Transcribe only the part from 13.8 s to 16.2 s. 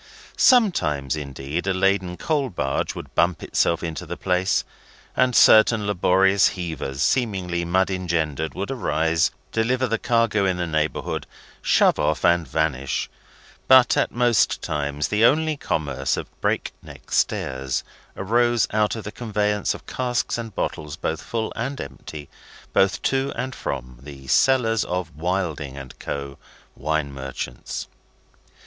at most times the only commerce